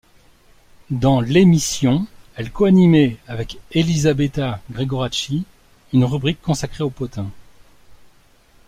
Dans 0.89 1.21
l'émission, 1.21 2.07
elle 2.35 2.49
coanimait 2.51 3.17
avec 3.27 3.59
Elisabetta 3.71 4.59
Gregoraci 4.71 5.45
une 5.93 6.05
rubrique 6.05 6.41
consacrée 6.41 6.83
aux 6.83 6.89
potins. 6.89 7.29